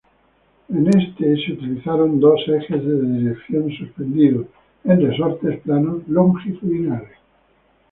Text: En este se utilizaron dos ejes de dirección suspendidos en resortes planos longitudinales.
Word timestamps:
En 0.69 0.87
este 0.99 1.35
se 1.45 1.53
utilizaron 1.53 2.19
dos 2.19 2.41
ejes 2.47 2.83
de 2.83 3.17
dirección 3.19 3.71
suspendidos 3.71 4.47
en 4.83 4.99
resortes 5.07 5.61
planos 5.61 6.01
longitudinales. 6.07 7.19